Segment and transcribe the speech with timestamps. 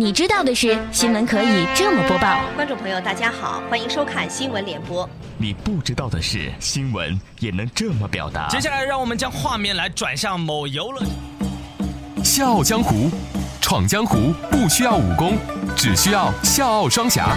[0.00, 2.40] 你知道的是，新闻可以这么播报。
[2.56, 5.06] 观众朋友，大家好，欢迎收看新闻联播。
[5.36, 8.48] 你不知道的是，新闻也能这么表达。
[8.48, 11.02] 接下来，让我们将画面来转向某游乐。
[12.24, 13.10] 笑傲江湖，
[13.60, 15.36] 闯江湖不需要武功，
[15.76, 17.36] 只需要笑傲双侠。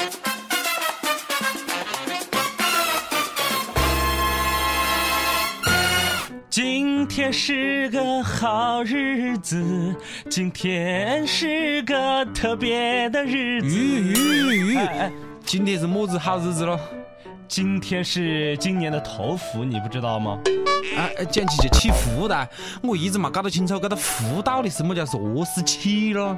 [7.01, 9.95] 今天是个好日子，
[10.29, 13.75] 今天是个特别的日子。
[15.43, 16.79] 今天是么子好日子咯？
[17.47, 20.37] 今天是今年的头伏，你不知道吗？
[20.95, 22.49] 啊，讲起就起伏的，
[22.83, 26.37] 我一直没搞得清楚，这个伏到底什么叫何时起咯？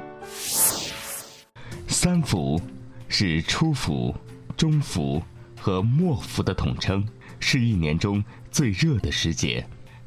[1.86, 2.58] 三伏
[3.06, 4.14] 是初伏、
[4.56, 5.22] 中伏
[5.60, 7.06] 和末伏的统称，
[7.38, 9.62] 是一年中最热的时节。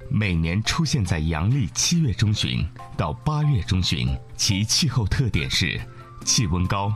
[0.09, 5.79] 每年出现在阳历七月中旬到八月中旬，其气候特点是
[6.23, 6.93] 气温高、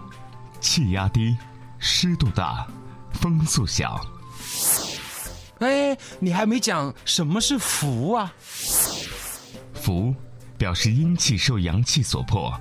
[0.59, 1.35] 气压低、
[1.77, 2.65] 湿度大、
[3.13, 3.99] 风速小。
[5.59, 8.33] 哎，你还没讲什么是伏啊？
[9.73, 10.15] 伏
[10.57, 12.53] 表示阴气受阳气所迫，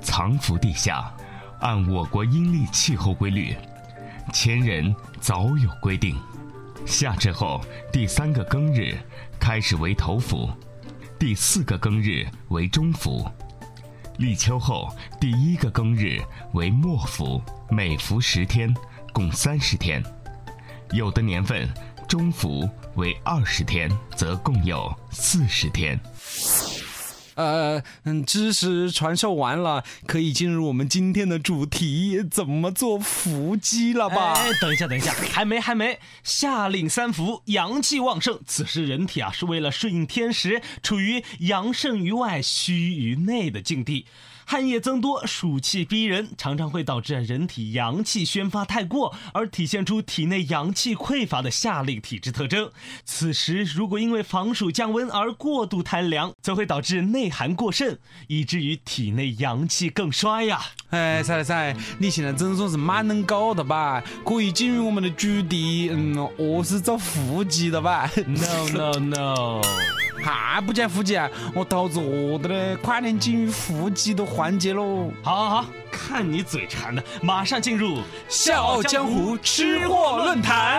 [0.00, 1.12] 藏伏地下。
[1.60, 3.56] 按我国阴历气候规律，
[4.32, 6.14] 前人早有规定。
[6.86, 7.60] 夏至后
[7.92, 8.96] 第三个庚日
[9.40, 10.48] 开始为头伏，
[11.18, 13.28] 第四个庚日为中伏，
[14.18, 14.88] 立秋后
[15.20, 18.72] 第一个庚日为末伏，每伏十天，
[19.12, 20.02] 共三十天。
[20.92, 21.68] 有的年份
[22.06, 25.98] 中伏为二十天，则共有四十天。
[27.34, 34.34] 呃，嗯，知识传授完了，可以进入我们今天的主题，怎么做伏击了吧？
[34.34, 35.98] 哎，等一下，等一下，还没，还没。
[36.22, 44.06] 下令三伏，阳气旺盛，此时人体啊是为了顺应天时，处于阳盛于外、虚于内的境地。
[44.46, 52.70] 汗液增多，暑气逼人，常常会导致人体阳气宣发太过，而体现出体内阳气匮乏的下令体质特征。
[53.04, 57.96] 此时如果因为防暑降温而过度贪凉，则会导致内寒过剩，
[58.26, 60.60] 以至于体内阳气更衰呀。
[60.90, 64.02] 哎，赛了赛，你现在整说是蛮能搞的吧？
[64.24, 70.03] 可以进入我们的主题，嗯，我是做腹肌的吧？No No No。
[70.32, 71.30] 还不见腹肌啊？
[71.54, 75.12] 我肚子饿的嘞，快点进入腹肌的环节喽！
[75.22, 80.73] 好，好，好，看你嘴馋的，马上进入《笑傲江湖》吃货论坛。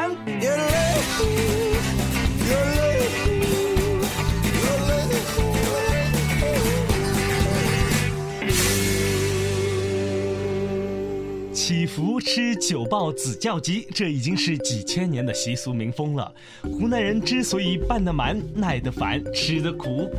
[11.95, 16.29] 福吃九豹子叫鸡，这已经是几千年的习俗民风了。
[16.63, 20.09] 湖南人之所以办得满、耐得烦、吃得苦，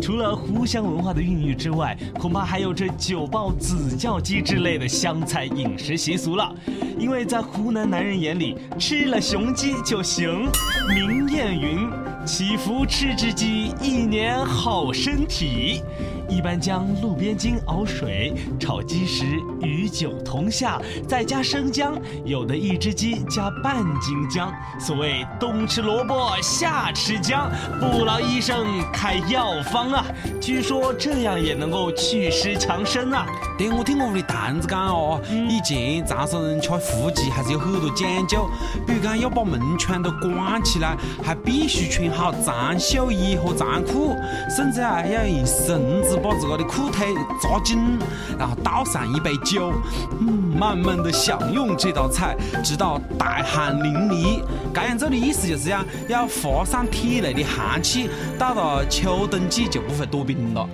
[0.00, 6.54] 除了湖湘文化的孕育之外，恐怕还有这九豹子叫鸡之类的湘菜饮食习俗了。
[6.96, 10.46] 因为在湖南男人眼里，吃了雄鸡就行。
[10.94, 11.90] 名艳云
[12.24, 15.82] ：“祈福吃只鸡，一年好身体。”
[16.32, 19.24] 一般将路边筋熬水炒鸡时
[19.60, 21.94] 与酒同下，再加生姜。
[22.24, 24.50] 有的一只鸡加半斤姜。
[24.80, 30.06] 所谓冬吃萝卜夏吃姜，不劳医生开药方啊。
[30.40, 33.26] 据说这样也能够祛湿强身啊。
[33.58, 38.48] 对，我听我屋的蛋子讲哦，以前长沙人吃伏鸡还是有很多讲究，
[38.86, 44.16] 比如讲要把门窗都关起来，还必须穿好长袖衣和长裤，
[44.48, 46.18] 甚至啊要用绳子。
[46.22, 47.98] 把自个的裤腿扎紧，
[48.38, 49.72] 然后倒上一杯酒，
[50.20, 54.40] 嗯，慢慢的享用这道菜，直到大汗淋漓。
[54.72, 58.08] 这样做的意思就是呀，要发散体内的寒气，
[58.38, 60.68] 到了秋冬季就不会多病了。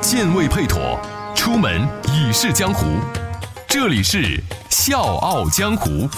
[0.00, 0.98] 健胃配妥，
[1.34, 2.86] 出门已是江湖。
[3.68, 6.08] 这里是笑傲江湖。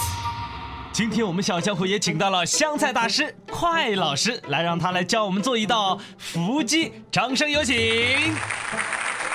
[0.92, 7.74] 今天我们小江湖也请到了湘菜大师快老师，来让他来教我们做一道伏鸡，掌声有请。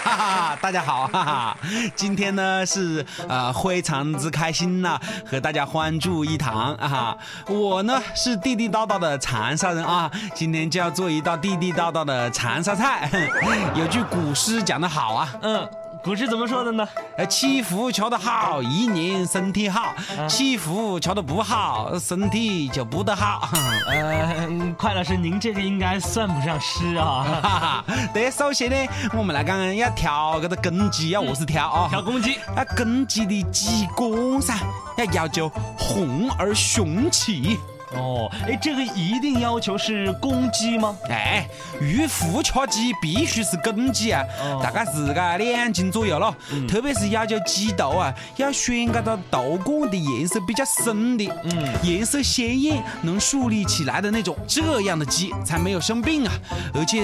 [0.04, 1.58] 哈哈，大家好，哈哈，
[1.96, 7.18] 今天呢是呃非常之开心呐、和大家欢聚一堂啊哈。
[7.48, 13.10] 我呢是地地道道的长沙人啊，今天就要做一道地地道道的长沙菜。
[13.74, 15.68] 有句古诗讲得好啊，嗯，
[16.04, 16.88] 古诗怎么说的呢？
[17.18, 19.94] 呃，祈福求得好，一年身体好；
[20.28, 23.50] 祈福求得不好，身体就不得好。
[23.88, 27.42] 呃，快老师，您这个应该算不上诗啊。
[27.42, 28.76] 哈哈，对，首先呢，
[29.14, 31.90] 我们来讲要调这个公鸡要何是调啊？
[31.90, 34.56] 调公鸡，啊，公鸡的鸡冠噻，
[34.98, 37.60] 要要求红而雄气。
[37.94, 40.98] 哦，哎，这个一定要求是公鸡吗？
[41.10, 41.48] 哎，
[41.80, 46.36] 御夫吃鸡必须是公鸡啊，哦大概是个两斤左右了。
[46.68, 51.52] 特别是要求鸡头啊，要选这个头冠的颜色比较深的，嗯
[51.84, 56.34] 颜色鲜艳，能竖立起来的那种，这样的鸡才没有生病啊，
[56.74, 57.02] 而且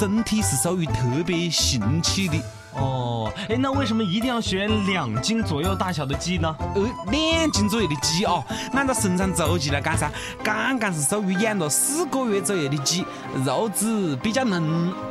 [0.00, 2.36] 身体是属于特别雄气的。
[2.76, 6.54] 哦，哎，那为什么一定要选两斤左右大小的鸡呢？
[6.74, 8.42] 呃，两斤左右的鸡哦，
[8.72, 10.10] 按照生产周期来讲噻，
[10.42, 13.04] 刚刚是属于养了四个月左右的鸡，
[13.44, 14.62] 肉质比较嫩。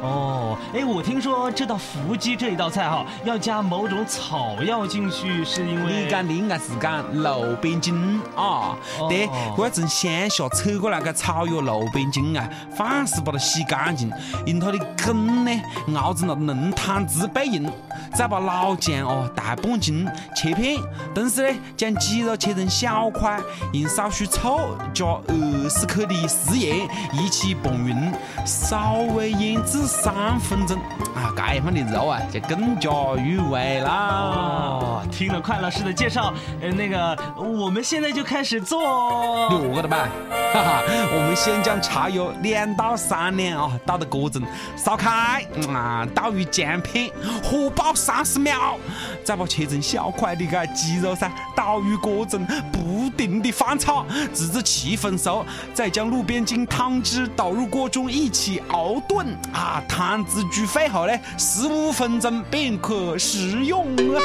[0.01, 14.11] 哦，哎，我听说这道伏鸡这一道菜哈，要加某种草药进去，是因为你讲的应该是讲路边筋啊，哦对，我要从乡下扯过来个草药路边筋啊，凡是把它洗干净，
[14.45, 15.61] 用它的根呢
[15.95, 17.71] 熬成了浓汤汁备引，
[18.13, 20.77] 再把老姜哦、大半斤切片，
[21.13, 23.39] 同时呢将鸡肉切成小块，
[23.73, 24.59] 用少许醋
[24.93, 28.13] 加二十克的食盐一起拌匀，
[28.45, 30.77] 稍微腌制三分钟
[31.15, 33.91] 啊，这样的肉啊就更加入味啦。
[33.91, 39.49] 哦，听了快老师的介绍，呃，那个我们现在就开始做。
[39.49, 40.07] 六个的吧，
[40.53, 44.41] 哈哈，我们先将茶油两到三两啊倒到锅中，
[44.75, 47.09] 烧开，嗯啊，倒入姜片，
[47.43, 48.77] 火爆三十秒，
[49.23, 64.21] 再把切成小块的个鸡肉噻倒入锅中，不停的翻炒，直至七分熟，再将路边筋汤汁倒入锅中一起熬炖，啊，汤汁煮沸后呢，十五分钟便可食用了。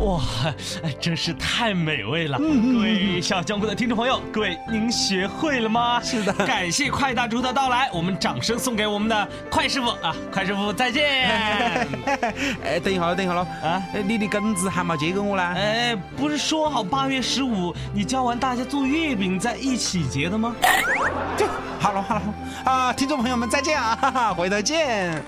[0.00, 0.22] 哇，
[0.82, 2.38] 哎真是太美味了！
[2.38, 6.00] 各位小江湖的听众朋友，各位您学会了吗？
[6.02, 10.16] 是的 感谢快大厨的到来，我们掌声送给我们的快师傅啊！
[10.32, 11.86] 快师傅再见！
[12.64, 15.42] 哎，等一下了，等一下了，啊啊，你的工资还没结给我呢？
[15.42, 20.56] 哎，不是说好八月十五你教完大家做月饼再一起结的吗？
[21.36, 21.46] 就
[21.78, 22.22] 好了好了
[22.64, 25.22] 啊，听众朋友们再见啊，哈哈，回头见。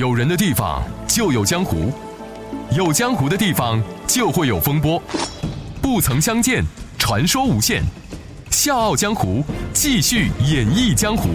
[0.00, 1.92] 有人的地方就有江湖，
[2.74, 4.98] 有江湖的地方就会有风波。
[5.82, 6.64] 不曾相见，
[6.96, 7.82] 传说无限。
[8.50, 9.44] 笑傲江湖，
[9.74, 11.28] 继续演绎江湖。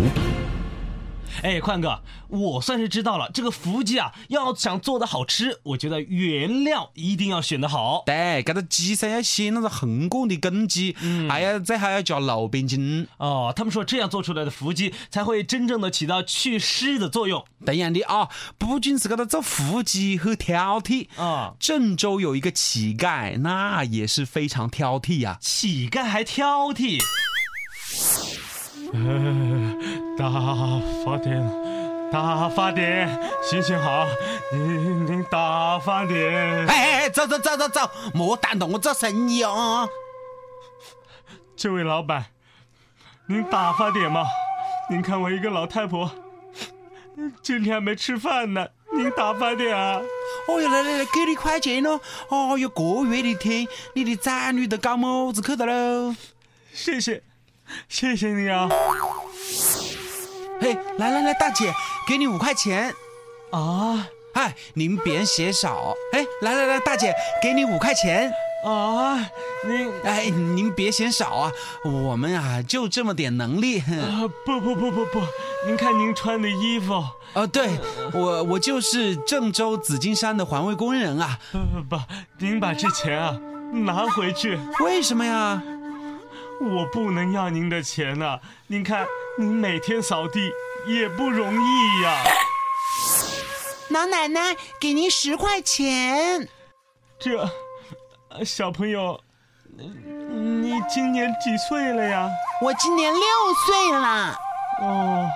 [1.45, 8.01] 哎，宽哥，我算是知道了，这个伏鸡啊，要想做的好吃，我觉得原料一定要选的好。
[8.03, 10.95] 对，这个鸡噻要选那个红果的公鸡，
[11.29, 13.07] 还要最好要加老边筋。
[13.17, 18.27] 哦，他们说这样做出来的伏鸡才会真正的起到祛湿的作用这样的啊，
[18.57, 21.53] 不仅是这个做伏鸡很挑剔啊。
[21.59, 26.99] 郑州有一个乞丐，那也是非常挑剔呀、乞丐还挑剔。
[30.17, 30.29] 大
[31.03, 31.43] 发点，
[32.11, 33.07] 大发点，
[33.43, 34.05] 行行好，
[34.51, 36.67] 您您大发点。
[36.67, 39.87] 哎哎哎，走走走走走，莫耽误我做生意哦。
[41.55, 42.25] 这位老板，
[43.27, 44.25] 您打发点嘛！
[44.89, 46.11] 您看我一个老太婆，
[47.41, 50.01] 今天还没吃饭呢，您打发点啊！
[50.47, 51.99] 哦哟，来来来，给你块钱喽！
[52.29, 56.15] 哦哟，个月的天，你的崽女都搞么子去的喽？
[56.71, 57.23] 谢谢，
[57.89, 58.69] 谢谢你啊！
[60.59, 61.73] 嘿，来来来，大姐，
[62.07, 62.93] 给你五块钱。
[63.51, 65.93] 啊哎，您别嫌少。
[66.11, 68.31] 哎，来来来，大姐，给你五块钱。
[68.65, 69.15] 啊，
[69.65, 71.51] 您哎，您别嫌少啊，
[71.83, 73.79] 我们啊就这么点能力。
[73.79, 75.21] 啊不不不不不，
[75.67, 76.93] 您看您穿的衣服，
[77.33, 77.69] 啊，对
[78.11, 81.39] 我我就是郑州紫金山的环卫工人啊。
[81.51, 82.01] 不不不，
[82.39, 83.37] 您把这钱啊
[83.71, 85.61] 拿回去，为什么呀？
[86.61, 89.05] 我不能要您的钱呐、您看
[89.37, 90.51] 您每天扫地
[90.87, 92.23] 也不容易呀、
[93.89, 96.47] 老奶奶，给您十块钱。
[97.19, 97.47] 这，
[98.29, 99.19] 呃小朋友，
[99.77, 102.29] 嗯你今年几岁了呀？
[102.61, 103.21] 我今年六
[103.65, 104.35] 岁了。
[104.81, 105.29] 哦，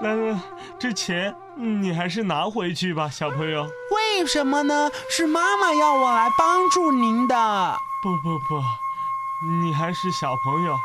[0.00, 0.38] 来来，
[0.78, 3.68] 这钱嗯你还是拿回去吧，小朋友。
[3.90, 4.90] 为什么呢？
[5.10, 7.76] 是妈妈要我来帮助您的。
[8.02, 8.62] 不不不，
[9.44, 10.78] 你还是小朋友，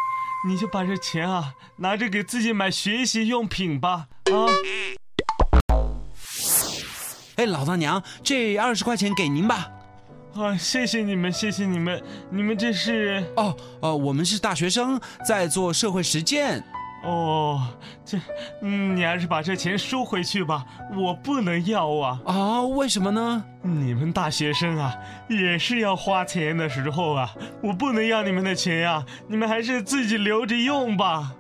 [0.46, 4.08] 你就把这钱啊拿着给自己买学习用品吧。
[4.26, 4.46] 啊，
[7.38, 9.70] 哎，老大娘，这二十块钱给您吧。
[10.36, 13.24] 啊，谢谢你们，谢谢你们，你们这是？
[13.38, 16.64] 哦，呃，我们是大学生，在做社会实践。
[17.04, 17.66] 哦，
[18.04, 18.18] 这，
[18.62, 20.66] 嗯，你还是把这钱收回去吧，
[20.98, 22.20] 我不能要啊！
[22.26, 23.44] 啊，为什么呢？
[23.62, 24.94] 你们大学生啊，
[25.30, 31.34] 也是要花钱的时候啊，我不能要你们的钱呀，你们还是自己留着用吧。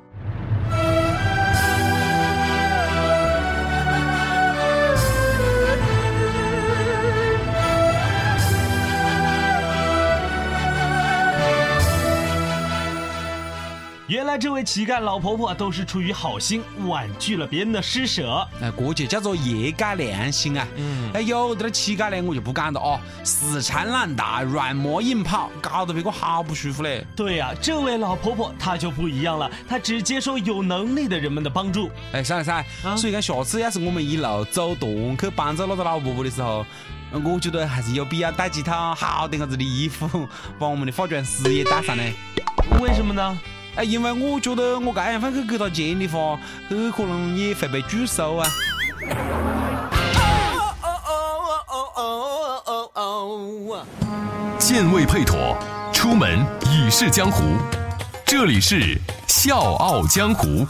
[14.10, 18.44] 原来这位乞丐老婆婆都是出于好心，婉拒了别人的施舍。
[18.60, 20.68] 哎，过节叫做业界良心啊。
[20.78, 21.12] 嗯。
[21.14, 27.06] 哎，有的乞丐呢，我就不敢了哦，死缠烂打，软磨硬泡，搞得别个好不舒服嘞。
[27.16, 31.92] 对呀，这位老婆婆她就不一样了，她只接受有能力的人们的帮助。
[32.12, 32.66] 哎，噻噻，
[32.98, 36.66] 所以讲下次要是我们一路走动去帮助那个老婆婆的时候，
[37.14, 42.04] 我觉得还是有必要带几套好点子的衣服，把我们的化妆师也带上呢。
[42.82, 43.38] 为什么呢？
[43.80, 48.46] 哎，因为我觉得我这样放去给他钱的话，很可能也会被拒收啊。
[54.60, 55.58] 剑未配妥，
[55.94, 57.42] 出门已是江湖。
[58.26, 58.76] 这里是
[59.28, 60.66] 《笑傲江湖》。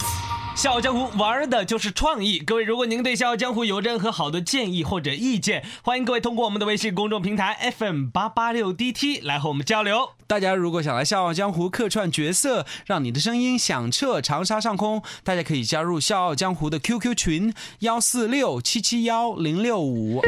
[0.59, 2.37] 笑傲江湖玩的就是创意。
[2.39, 10.09] 各位，如果您对笑傲江湖有任何好的建议或者意见，欢迎各位通过我们的微信公众平台 FM 八八六 DT 来和我们交流。
[10.27, 20.21] 大家如果想来笑傲江湖客串角色，让你的声音响彻长沙上空，大家可以加入笑傲江湖的 QQ 群幺四六七七幺零六五。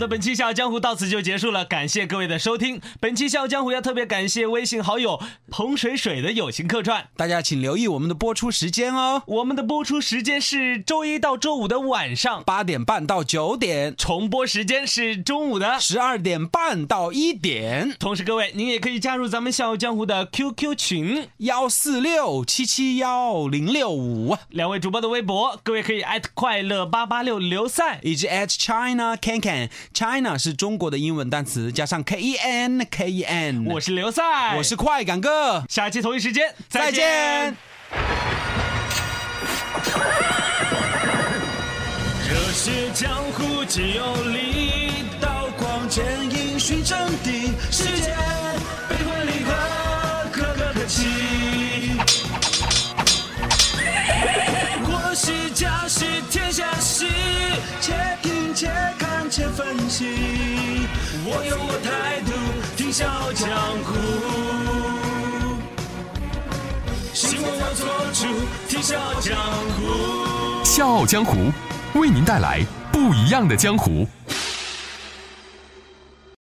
[0.00, 2.80] 的，本期《笑傲江湖》到此就结束了，感谢各位的收听。
[2.98, 9.22] 本期《笑傲江湖》要特别感谢微信好友彭水水的友情客串，大家请留意我们的播出时间哦。
[9.26, 17.94] 我们的播出时间是周一到周五的晚上八点半到九点，重播时间是中午的十二点半到一点。
[17.98, 29.68] 同时，各位您也可以加入咱们《笑傲江湖》的 QQ 群幺四六七七幺零六五，两位主播的微博，各位可以艾特快乐八八六刘赛以及 at China Can Can。
[29.92, 33.66] China 是中国的英文单词，加上 K E N K E N。
[33.66, 37.56] 我是刘赛，我是快感哥，下期同一时间再见。
[42.28, 48.16] 热血江湖只有力，刀光剑影寻真谛，世间
[68.82, 69.36] 笑傲江
[69.76, 70.64] 湖。
[70.64, 71.52] 笑傲江湖，
[71.94, 74.08] 为您带来不一样的江湖。